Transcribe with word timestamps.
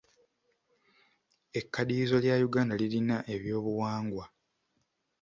Ekkaddiyizo 1.59 2.15
lya 2.23 2.35
Uganda 2.47 2.73
lirina 2.81 3.17
ebyobuwangwa. 3.33 4.25